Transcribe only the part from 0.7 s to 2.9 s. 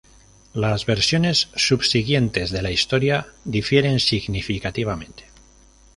versiones subsiguientes de la